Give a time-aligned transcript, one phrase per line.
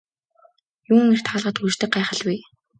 [0.91, 2.35] Юун эрт хаалгаа түгждэг гайхал вэ.